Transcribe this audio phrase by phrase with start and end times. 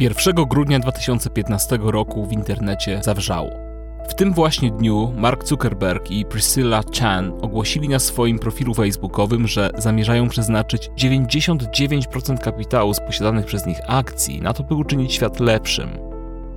[0.00, 3.50] 1 grudnia 2015 roku w internecie zawrzało.
[4.08, 9.70] W tym właśnie dniu Mark Zuckerberg i Priscilla Chan ogłosili na swoim profilu facebookowym, że
[9.78, 15.88] zamierzają przeznaczyć 99% kapitału z posiadanych przez nich akcji na to, by uczynić świat lepszym.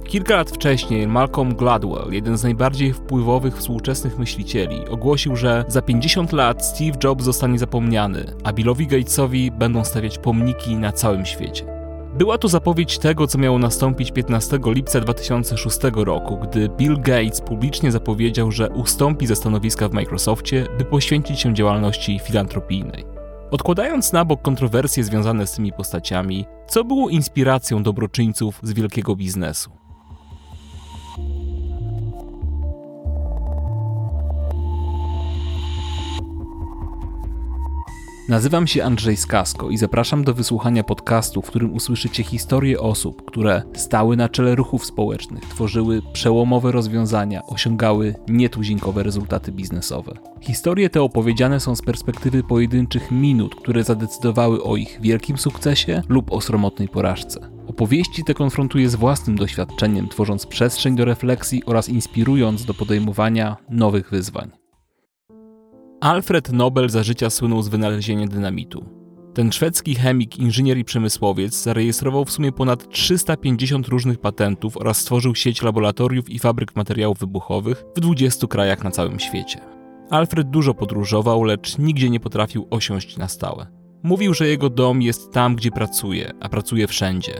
[0.08, 6.32] Kilka lat wcześniej Malcolm Gladwell, jeden z najbardziej wpływowych współczesnych myślicieli, ogłosił, że za 50
[6.32, 11.79] lat Steve Jobs zostanie zapomniany, a Billowi Gatesowi będą stawiać pomniki na całym świecie.
[12.20, 17.92] Była to zapowiedź tego, co miało nastąpić 15 lipca 2006 roku, gdy Bill Gates publicznie
[17.92, 23.06] zapowiedział, że ustąpi ze stanowiska w Microsoftie, by poświęcić się działalności filantropijnej.
[23.52, 29.79] Odkładając na bok kontrowersje związane z tymi postaciami, co było inspiracją dobroczyńców z wielkiego biznesu?
[38.30, 43.64] Nazywam się Andrzej Skasko i zapraszam do wysłuchania podcastu, w którym usłyszycie historie osób, które
[43.74, 50.14] stały na czele ruchów społecznych, tworzyły przełomowe rozwiązania, osiągały nietuzinkowe rezultaty biznesowe.
[50.42, 56.32] Historie te opowiedziane są z perspektywy pojedynczych minut, które zadecydowały o ich wielkim sukcesie lub
[56.32, 57.50] o sromotnej porażce.
[57.68, 64.10] Opowieści te konfrontuję z własnym doświadczeniem, tworząc przestrzeń do refleksji oraz inspirując do podejmowania nowych
[64.10, 64.59] wyzwań.
[66.02, 68.86] Alfred Nobel za życia słynął z wynalezienia dynamitu.
[69.34, 75.36] Ten szwedzki chemik, inżynier i przemysłowiec zarejestrował w sumie ponad 350 różnych patentów oraz stworzył
[75.36, 79.60] sieć laboratoriów i fabryk materiałów wybuchowych w 20 krajach na całym świecie.
[80.10, 83.68] Alfred dużo podróżował, lecz nigdzie nie potrafił osiąść na stałe.
[84.04, 87.34] Mówił, że jego dom jest tam, gdzie pracuje, a pracuje wszędzie.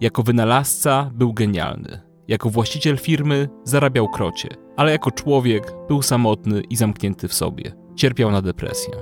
[0.00, 2.00] Jako wynalazca był genialny.
[2.28, 8.30] Jako właściciel firmy zarabiał krocie, ale jako człowiek był samotny i zamknięty w sobie cierpiał
[8.30, 8.94] na depresję.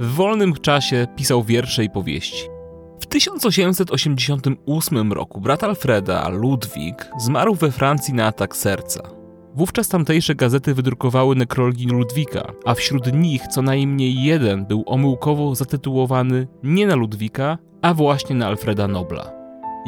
[0.00, 2.48] W wolnym czasie pisał wiersze i powieści.
[3.00, 9.10] W 1888 roku brat Alfreda, Ludwik, zmarł we Francji na atak serca.
[9.54, 16.48] Wówczas tamtejsze gazety wydrukowały nekrologi Ludwika, a wśród nich co najmniej jeden był omyłkowo zatytułowany
[16.62, 19.37] nie na Ludwika, a właśnie na Alfreda Nobla.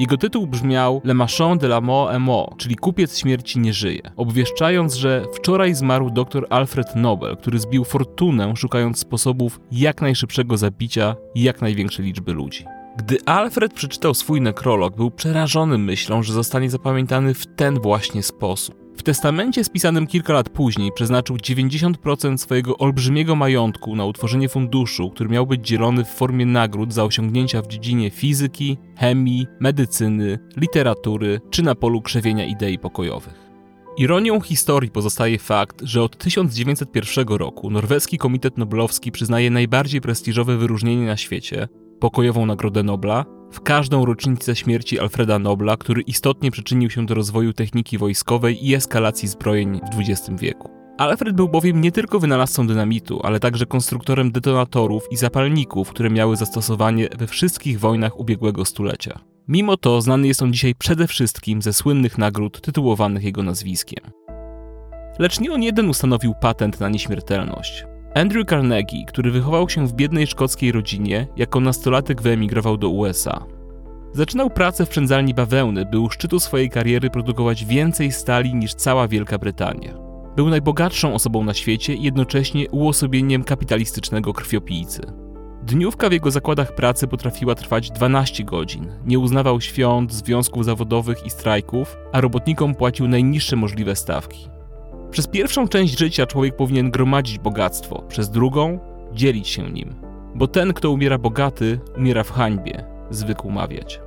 [0.00, 4.00] Jego tytuł brzmiał Le Marchand de la Mort est mort, czyli Kupiec śmierci nie żyje,
[4.16, 11.16] obwieszczając, że wczoraj zmarł dr Alfred Nobel, który zbił fortunę szukając sposobów jak najszybszego zabicia
[11.34, 12.65] jak największej liczby ludzi.
[12.97, 18.79] Gdy Alfred przeczytał swój nekrolog, był przerażony myślą, że zostanie zapamiętany w ten właśnie sposób.
[19.00, 25.31] W testamencie spisanym kilka lat później przeznaczył 90% swojego olbrzymiego majątku na utworzenie funduszu, który
[25.31, 31.62] miał być dzielony w formie nagród za osiągnięcia w dziedzinie fizyki, chemii, medycyny, literatury czy
[31.62, 33.50] na polu krzewienia idei pokojowych.
[33.99, 41.06] Ironią historii pozostaje fakt, że od 1901 roku norweski Komitet Noblowski przyznaje najbardziej prestiżowe wyróżnienie
[41.06, 41.69] na świecie
[42.00, 47.53] pokojową Nagrodę Nobla w każdą rocznicę śmierci Alfreda Nobla, który istotnie przyczynił się do rozwoju
[47.53, 50.71] techniki wojskowej i eskalacji zbrojeń w XX wieku.
[50.99, 56.37] Alfred był bowiem nie tylko wynalazcą dynamitu, ale także konstruktorem detonatorów i zapalników, które miały
[56.37, 59.19] zastosowanie we wszystkich wojnach ubiegłego stulecia.
[59.49, 64.10] Mimo to znany jest on dzisiaj przede wszystkim ze słynnych nagród tytułowanych jego nazwiskiem.
[65.19, 67.84] Lecz nie on jeden ustanowił patent na nieśmiertelność.
[68.15, 73.44] Andrew Carnegie, który wychował się w biednej szkockiej rodzinie, jako nastolatek wyemigrował do USA.
[74.12, 79.09] Zaczynał pracę w przędzalni bawełny, by u szczytu swojej kariery produkować więcej stali niż cała
[79.09, 79.94] Wielka Brytania.
[80.37, 85.03] Był najbogatszą osobą na świecie i jednocześnie uosobieniem kapitalistycznego krwiopijcy.
[85.62, 88.92] Dniówka w jego zakładach pracy potrafiła trwać 12 godzin.
[89.06, 94.59] Nie uznawał świąt, związków zawodowych i strajków, a robotnikom płacił najniższe możliwe stawki.
[95.10, 98.78] Przez pierwszą część życia człowiek powinien gromadzić bogactwo, przez drugą
[99.12, 99.94] dzielić się nim.
[100.34, 104.00] Bo ten, kto umiera bogaty, umiera w hańbie, zwykł mawiać.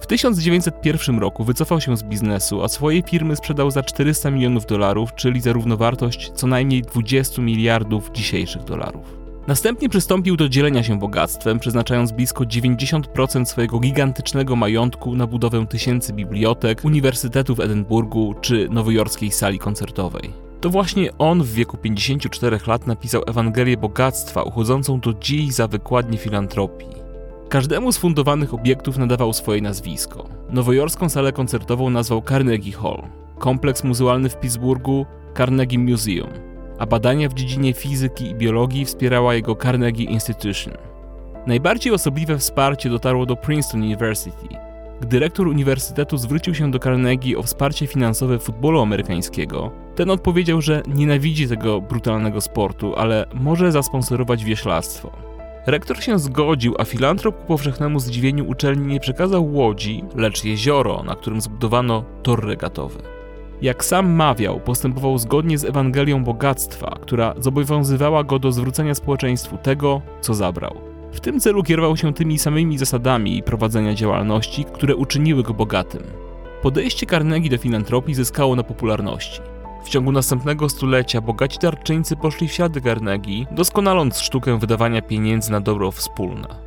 [0.00, 5.14] W 1901 roku wycofał się z biznesu, a swojej firmy sprzedał za 400 milionów dolarów,
[5.14, 9.15] czyli za równowartość co najmniej 20 miliardów dzisiejszych dolarów.
[9.46, 16.12] Następnie przystąpił do dzielenia się bogactwem, przeznaczając blisko 90% swojego gigantycznego majątku na budowę tysięcy
[16.12, 20.30] bibliotek, uniwersytetu w Edynburgu czy nowojorskiej sali koncertowej.
[20.60, 26.18] To właśnie on w wieku 54 lat napisał Ewangelię Bogactwa, uchodzącą do dziś za wykładnię
[26.18, 26.96] filantropii.
[27.48, 30.28] Każdemu z fundowanych obiektów nadawał swoje nazwisko.
[30.50, 33.02] Nowojorską salę koncertową nazwał Carnegie Hall,
[33.38, 35.06] kompleks muzealny w Pittsburghu
[35.36, 36.30] Carnegie Museum,
[36.78, 40.74] a badania w dziedzinie fizyki i biologii wspierała jego Carnegie Institution.
[41.46, 44.48] Najbardziej osobliwe wsparcie dotarło do Princeton University.
[45.00, 50.82] Gdy dyrektor uniwersytetu zwrócił się do Carnegie o wsparcie finansowe futbolu amerykańskiego, ten odpowiedział, że
[50.88, 55.12] nienawidzi tego brutalnego sportu, ale może zasponsorować wieślactwo.
[55.66, 61.14] Rektor się zgodził, a filantrop ku powszechnemu zdziwieniu uczelni nie przekazał łodzi, lecz jezioro, na
[61.14, 63.15] którym zbudowano tor regatowy.
[63.62, 70.02] Jak sam mawiał, postępował zgodnie z Ewangelią bogactwa, która zobowiązywała go do zwrócenia społeczeństwu tego,
[70.20, 70.76] co zabrał.
[71.12, 76.02] W tym celu kierował się tymi samymi zasadami prowadzenia działalności, które uczyniły go bogatym.
[76.62, 79.40] Podejście Carnegie do filantropii zyskało na popularności.
[79.84, 85.60] W ciągu następnego stulecia bogaci darczyńcy poszli w ślady Carnegie, doskonaląc sztukę wydawania pieniędzy na
[85.60, 86.65] dobro wspólne.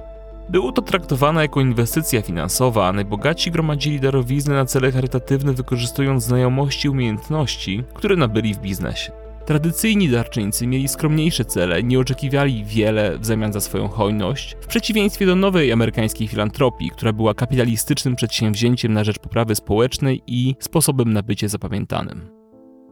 [0.49, 6.87] Było to traktowane jako inwestycja finansowa, a najbogatsi gromadzili darowizny na cele charytatywne, wykorzystując znajomości
[6.87, 9.11] i umiejętności, które nabyli w biznesie.
[9.45, 15.25] Tradycyjni darczyńcy mieli skromniejsze cele, nie oczekiwali wiele w zamian za swoją hojność, w przeciwieństwie
[15.25, 21.23] do nowej amerykańskiej filantropii, która była kapitalistycznym przedsięwzięciem na rzecz poprawy społecznej i sposobem na
[21.23, 22.38] bycie zapamiętanym.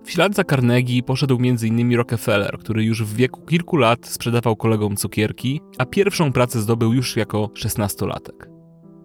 [0.07, 1.95] W ślad za Carnegie poszedł m.in.
[1.95, 7.15] Rockefeller, który już w wieku kilku lat sprzedawał kolegom cukierki, a pierwszą pracę zdobył już
[7.15, 8.49] jako szesnastolatek.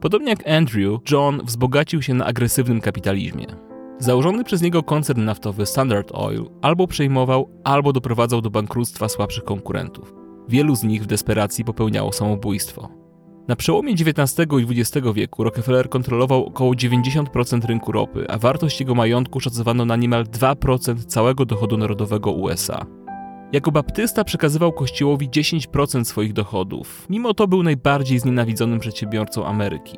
[0.01, 3.47] Podobnie jak Andrew, John wzbogacił się na agresywnym kapitalizmie.
[3.99, 10.15] Założony przez niego koncern naftowy Standard Oil albo przejmował, albo doprowadzał do bankructwa słabszych konkurentów.
[10.49, 13.02] Wielu z nich w desperacji popełniało samobójstwo.
[13.53, 18.95] Na przełomie XIX i XX wieku Rockefeller kontrolował około 90% rynku ropy, a wartość jego
[18.95, 22.87] majątku szacowano na niemal 2% całego dochodu narodowego USA.
[23.53, 27.07] Jako baptysta przekazywał kościołowi 10% swoich dochodów.
[27.11, 29.97] Mimo to był najbardziej znienawidzonym przedsiębiorcą Ameryki.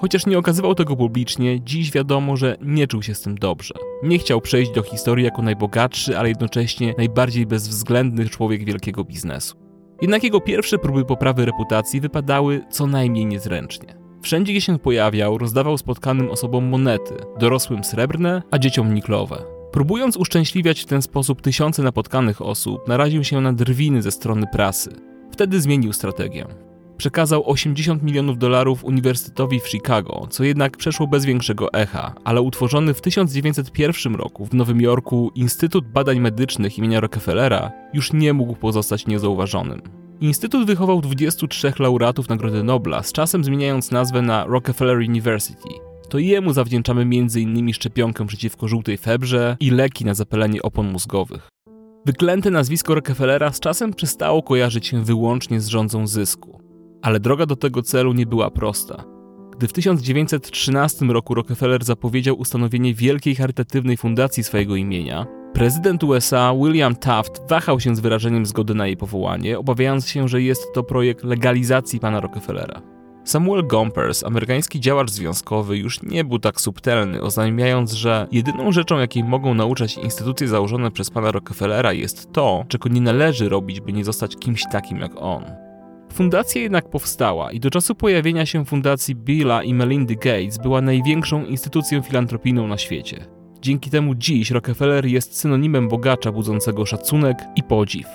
[0.00, 3.74] Chociaż nie okazywał tego publicznie, dziś wiadomo, że nie czuł się z tym dobrze.
[4.02, 9.65] Nie chciał przejść do historii jako najbogatszy, ale jednocześnie najbardziej bezwzględny człowiek wielkiego biznesu.
[10.02, 13.96] Jednak jego pierwsze próby poprawy reputacji wypadały co najmniej niezręcznie.
[14.22, 19.44] Wszędzie, gdzie się pojawiał, rozdawał spotkanym osobom monety, dorosłym srebrne, a dzieciom niklowe.
[19.72, 24.90] Próbując uszczęśliwiać w ten sposób tysiące napotkanych osób, naraził się na drwiny ze strony prasy.
[25.30, 26.46] Wtedy zmienił strategię
[26.96, 32.94] przekazał 80 milionów dolarów Uniwersytetowi w Chicago, co jednak przeszło bez większego echa, ale utworzony
[32.94, 39.06] w 1901 roku w Nowym Jorku Instytut Badań Medycznych imienia Rockefellera już nie mógł pozostać
[39.06, 39.82] niezauważonym.
[40.20, 45.68] Instytut wychował 23 laureatów Nagrody Nobla, z czasem zmieniając nazwę na Rockefeller University.
[46.08, 47.72] To jemu zawdzięczamy m.in.
[47.72, 51.48] szczepionkę przeciwko żółtej febrze i leki na zapalenie opon mózgowych.
[52.06, 56.65] Wyklęte nazwisko Rockefellera z czasem przestało kojarzyć się wyłącznie z rządzą zysku.
[57.02, 59.04] Ale droga do tego celu nie była prosta.
[59.56, 66.96] Gdy w 1913 roku Rockefeller zapowiedział ustanowienie wielkiej charytatywnej fundacji swojego imienia, prezydent USA William
[66.96, 71.24] Taft wahał się z wyrażeniem zgody na jej powołanie, obawiając się, że jest to projekt
[71.24, 72.82] legalizacji pana Rockefellera.
[73.24, 79.24] Samuel Gompers, amerykański działacz związkowy, już nie był tak subtelny, oznajmiając, że jedyną rzeczą, jakiej
[79.24, 84.04] mogą nauczać instytucje założone przez pana Rockefellera jest to, czego nie należy robić, by nie
[84.04, 85.65] zostać kimś takim jak on.
[86.16, 91.44] Fundacja jednak powstała i do czasu pojawienia się fundacji Billa i Melindy Gates była największą
[91.44, 93.26] instytucją filantropijną na świecie.
[93.60, 98.06] Dzięki temu dziś Rockefeller jest synonimem bogacza budzącego szacunek i podziw.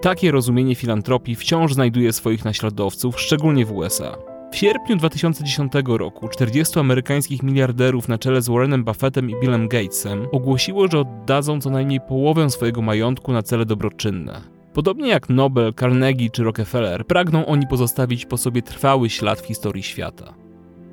[0.00, 4.16] Takie rozumienie filantropii wciąż znajduje swoich naśladowców, szczególnie w USA.
[4.52, 10.26] W sierpniu 2010 roku 40 amerykańskich miliarderów na czele z Warrenem Buffettem i Billem Gatesem
[10.32, 14.59] ogłosiło, że oddadzą co najmniej połowę swojego majątku na cele dobroczynne.
[14.74, 19.82] Podobnie jak Nobel, Carnegie czy Rockefeller, pragną oni pozostawić po sobie trwały ślad w historii
[19.82, 20.34] świata.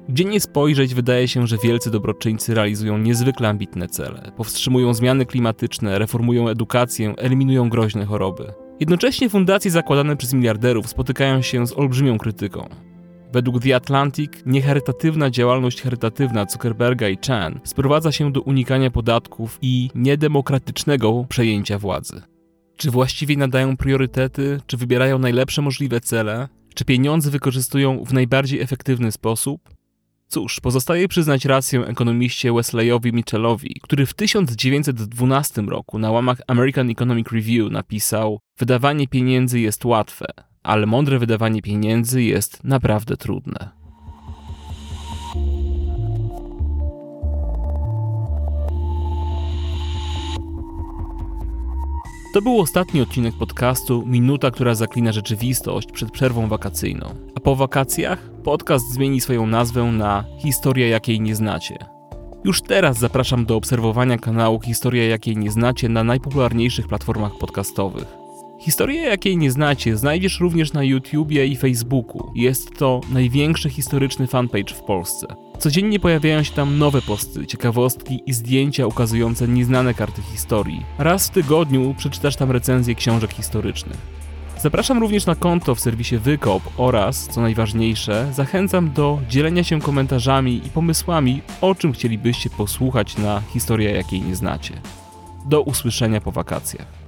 [0.09, 4.31] Gdzie nie spojrzeć, wydaje się, że wielcy dobroczyńcy realizują niezwykle ambitne cele.
[4.37, 8.53] Powstrzymują zmiany klimatyczne, reformują edukację, eliminują groźne choroby.
[8.79, 12.69] Jednocześnie fundacje zakładane przez miliarderów spotykają się z olbrzymią krytyką.
[13.33, 19.89] Według The Atlantic niecharytatywna działalność charytatywna Zuckerberga i Chan sprowadza się do unikania podatków i
[19.95, 22.21] niedemokratycznego przejęcia władzy.
[22.77, 29.11] Czy właściwie nadają priorytety, czy wybierają najlepsze możliwe cele, czy pieniądze wykorzystują w najbardziej efektywny
[29.11, 29.69] sposób?
[30.27, 37.27] Cóż, pozostaje przyznać rację ekonomiście Wesleyowi Mitchellowi, który w 1912 roku na łamach American Economic
[37.31, 40.25] Review napisał: Wydawanie pieniędzy jest łatwe,
[40.63, 43.76] ale mądre wydawanie pieniędzy jest naprawdę trudne.
[52.33, 57.05] To był ostatni odcinek podcastu Minuta, która zaklina rzeczywistość przed przerwą wakacyjną.
[57.35, 61.77] A po wakacjach podcast zmieni swoją nazwę na Historia jakiej nie znacie.
[62.43, 68.26] Już teraz zapraszam do obserwowania kanału Historia jakiej nie znacie na najpopularniejszych platformach podcastowych.
[68.59, 72.31] Historię, jakiej nie znacie, znajdziesz również na YouTubie i Facebooku.
[72.35, 75.27] Jest to największy historyczny fanpage w Polsce.
[75.59, 80.85] Codziennie pojawiają się tam nowe posty, ciekawostki i zdjęcia ukazujące nieznane karty historii.
[80.97, 83.97] Raz w tygodniu przeczytasz tam recenzje książek historycznych.
[84.61, 90.61] Zapraszam również na konto w serwisie Wykop oraz, co najważniejsze, zachęcam do dzielenia się komentarzami
[90.65, 94.73] i pomysłami, o czym chcielibyście posłuchać na historię, jakiej nie znacie.
[95.45, 97.06] Do usłyszenia po wakacjach.